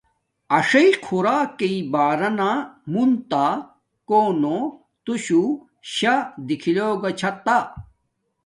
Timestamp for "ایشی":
0.55-0.87